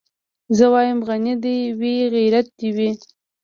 زه 0.57 0.65
وايم 0.73 0.99
غني 1.07 1.33
دي 1.43 1.57
وي 1.79 1.95
غيرت 2.13 2.47
دي 2.59 2.69
وي 2.77 2.89